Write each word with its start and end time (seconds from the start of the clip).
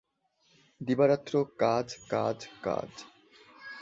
দিবারাত্র 0.81 1.33
কাজ, 1.59 1.87
কাজ, 2.09 2.37
কাজ। 2.61 2.89